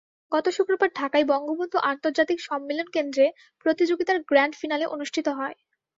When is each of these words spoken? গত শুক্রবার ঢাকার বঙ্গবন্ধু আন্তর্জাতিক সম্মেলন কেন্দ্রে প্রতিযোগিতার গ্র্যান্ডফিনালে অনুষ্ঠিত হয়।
গত 0.31 0.45
শুক্রবার 0.49 0.89
ঢাকার 0.95 1.23
বঙ্গবন্ধু 1.25 1.77
আন্তর্জাতিক 1.91 2.39
সম্মেলন 2.41 2.87
কেন্দ্রে 2.87 3.25
প্রতিযোগিতার 3.65 4.17
গ্র্যান্ডফিনালে 4.21 4.85
অনুষ্ঠিত 4.87 5.27
হয়। 5.39 5.55